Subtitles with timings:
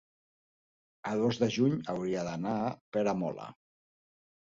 [1.09, 3.47] el dos de juny hauria d'anar a Peramola.